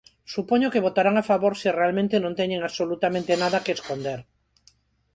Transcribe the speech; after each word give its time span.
Supoño 0.33 0.71
que 0.73 0.85
votarán 0.87 1.15
a 1.19 1.27
favor 1.31 1.53
se 1.61 1.69
realmente 1.79 2.15
non 2.23 2.37
teñen 2.39 2.61
absolutamente 2.63 3.33
nada 3.43 3.63
que 3.65 3.75
esconder. 3.77 4.19